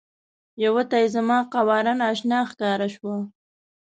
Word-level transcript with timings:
یوه 0.63 0.83
ته 0.89 0.95
یې 1.01 1.07
زما 1.15 1.37
قواره 1.53 1.93
نا 1.99 2.05
اشنا 2.13 2.39
ښکاره 2.49 2.87
شوه. 2.95 3.15